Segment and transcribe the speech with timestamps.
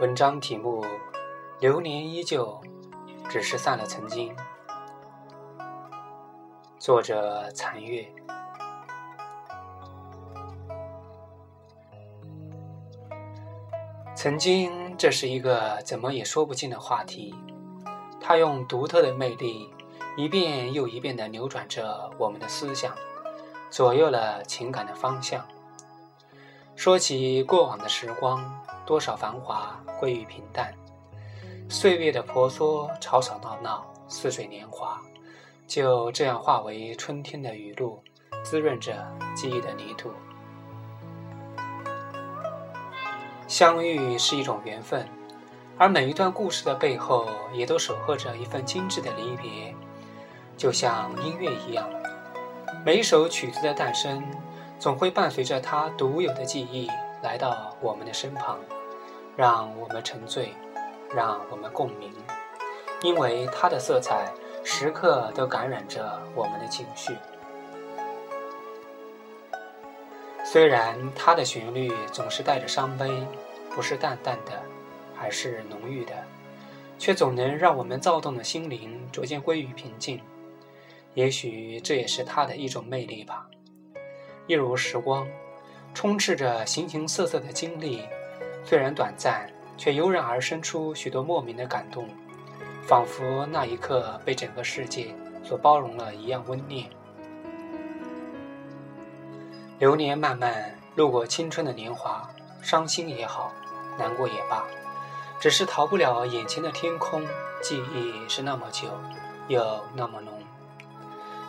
[0.00, 0.86] 文章题目：
[1.58, 2.60] 流年依旧，
[3.28, 4.32] 只是散了曾经。
[6.78, 8.08] 作者：残月。
[14.14, 17.34] 曾经，这是一个怎么也说不尽的话题。
[18.20, 19.68] 它用独特的魅力，
[20.16, 22.94] 一遍又一遍地扭转着我们的思想，
[23.68, 25.44] 左右了情感的方向。
[26.78, 28.40] 说起过往的时光。
[28.86, 30.72] 多少繁华归于平淡，
[31.68, 34.98] 岁月的婆娑，吵吵闹闹，似水年华，
[35.66, 38.00] 就这样化为春天的雨露，
[38.44, 40.12] 滋润着记忆的泥土。
[43.48, 45.06] 相遇是一种缘分，
[45.76, 49.74] 而每一段故事的背后，也都守候着一份精致的离别。
[50.56, 51.90] 就像音乐一样，
[52.86, 54.24] 每一首曲子的诞生，
[54.78, 56.88] 总会伴随着它独有的记忆
[57.22, 58.58] 来到我们的身旁。
[59.36, 60.52] 让我们沉醉，
[61.14, 62.12] 让我们共鸣，
[63.02, 64.32] 因为它的色彩
[64.64, 67.16] 时刻都感染着我们的情绪。
[70.44, 73.08] 虽然它的旋律总是带着伤悲，
[73.70, 74.60] 不是淡淡的，
[75.22, 76.14] 而是浓郁的，
[76.98, 80.20] 却总能让我们躁动的心灵逐渐归于平静。
[81.14, 83.48] 也许这也是它的一种魅力吧。
[84.48, 85.28] 一如时光，
[85.92, 88.02] 充斥着形形色色的经历。
[88.64, 89.46] 虽然短暂，
[89.76, 92.08] 却油然而生出许多莫名的感动，
[92.86, 95.14] 仿佛那一刻被整个世界
[95.44, 96.88] 所包容了一样温念。
[99.78, 102.26] 流年漫漫，路过青春的年华，
[102.62, 103.52] 伤心也好，
[103.98, 104.64] 难过也罢，
[105.38, 107.22] 只是逃不了眼前的天空。
[107.62, 108.88] 记忆是那么久，
[109.48, 110.37] 又那么浓。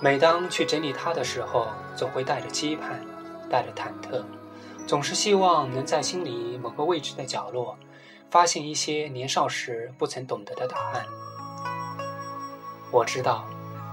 [0.00, 3.00] 每当去整理它的时候，总会带着期盼，
[3.48, 4.22] 带着忐忑。
[4.86, 7.78] 总是希望能在心里某个未知的角落，
[8.30, 11.06] 发现一些年少时不曾懂得的答案。
[12.90, 13.46] 我知道，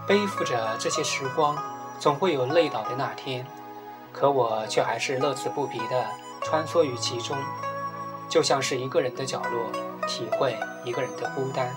[0.06, 1.58] 背负着这些时光，
[1.98, 3.48] 总会有累倒的那天，
[4.12, 6.06] 可我却还是乐此不疲地
[6.42, 7.38] 穿梭于其中，
[8.28, 9.72] 就像是一个人的角落，
[10.10, 11.74] 体会一个人的孤单。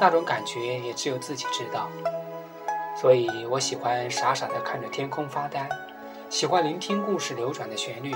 [0.00, 1.88] 那种感觉也只有自己知道，
[3.00, 5.68] 所以我喜欢傻傻地看着天空发呆。
[6.28, 8.12] 喜欢聆听故事流转的旋律，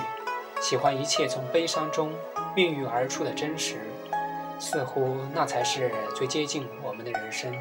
[0.60, 2.12] 喜欢一切从悲伤中
[2.56, 3.80] 孕育而出的真实，
[4.58, 7.54] 似乎那才是最接近我们的人生。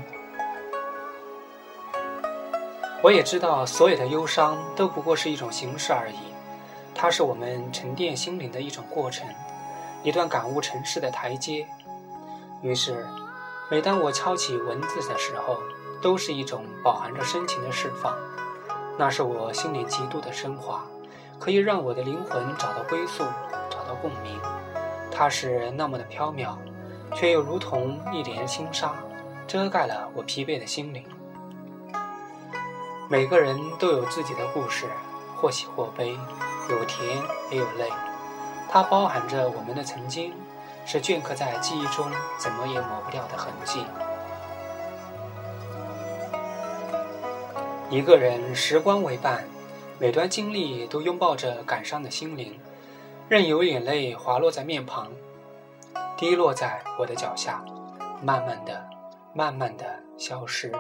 [3.04, 6.34] 我也知道，所有的忧伤都不过是一种形式而已，
[6.96, 9.28] 它是我们沉淀心灵的一种过程，
[10.02, 11.68] 一段感悟尘世的台阶。
[12.64, 13.06] 于是，
[13.70, 15.60] 每当我敲起文字的时候，
[16.02, 18.16] 都是一种饱含着深情的释放。
[18.98, 20.84] 那是我心里极度的升华，
[21.40, 23.24] 可以让我的灵魂找到归宿，
[23.70, 24.40] 找到共鸣。
[25.12, 26.56] 它是那么的飘渺，
[27.16, 28.94] 却又如同一帘轻纱，
[29.48, 31.04] 遮盖了我疲惫的心灵。
[33.10, 34.88] 每个人都有自己的故事，
[35.36, 36.18] 或喜或悲，
[36.70, 37.90] 有甜也有泪。
[38.70, 40.34] 它包含着我们的曾经，
[40.86, 43.86] 是镌刻在记忆中怎么也抹不掉的痕迹。
[47.92, 49.44] 一个人，时光为伴，
[50.00, 52.58] 每段经历都拥抱着感伤的心灵，
[53.28, 55.12] 任由眼泪滑落在面庞，
[56.16, 57.62] 滴落在我的脚下，
[58.24, 58.90] 慢慢的、
[59.36, 60.72] 慢慢的消失，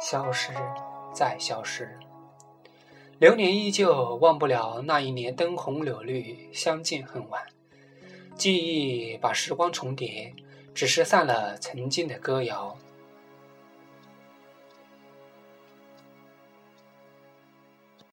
[0.00, 0.54] 消失，
[1.12, 1.98] 再消失。
[3.18, 7.42] 流年依旧，忘不了那一年灯红柳绿，相见恨晚。
[8.36, 10.32] 记忆把时光重叠，
[10.72, 12.74] 只是散了曾经的歌谣。